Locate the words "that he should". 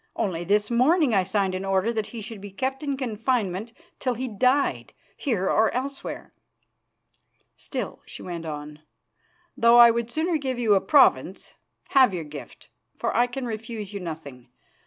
1.93-2.41